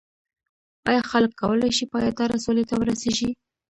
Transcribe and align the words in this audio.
ایا 0.89 1.01
خلک 1.11 1.31
کولای 1.41 1.71
شي 1.77 1.85
پایداره 1.93 2.37
سولې 2.45 2.63
ته 2.69 2.75
ورسیږي؟ 2.77 3.29